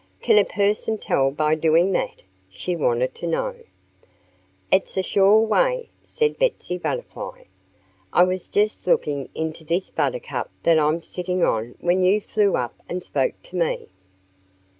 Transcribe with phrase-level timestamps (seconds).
[0.19, 3.53] "Can a person tell by doing that?" she wanted to know.
[4.71, 7.43] "It's a sure way," said Betsy Butterfly.
[8.11, 12.73] "I was just looking into this buttercup that I'm sitting on when you flew up
[12.89, 13.89] and spoke to me."